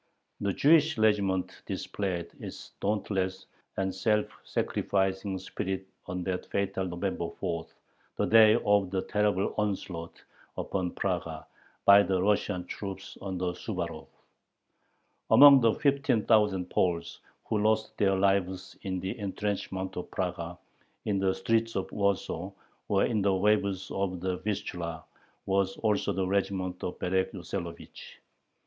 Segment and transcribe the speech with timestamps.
[0.39, 3.45] The Jewish regiment displayed its dauntless
[3.77, 7.75] and self sacrificing spirit on that fatal November fourth,
[8.17, 10.23] the day of the terrible onslaught
[10.57, 11.45] upon Praga
[11.85, 14.07] by the Russian troops under Suvarov.
[15.29, 20.57] Among the fifteen thousand Poles who lost their lives in the intrenchments of Praga,
[21.05, 22.49] in the streets of Warsaw,
[22.87, 25.03] or in the waves of the Vistula,
[25.45, 28.17] was also the regiment of Berek Yoselovich.